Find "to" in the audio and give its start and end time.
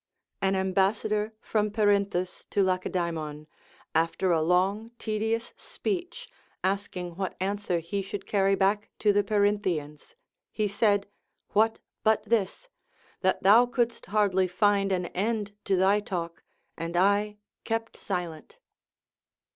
2.49-2.63, 8.97-9.13, 15.65-15.75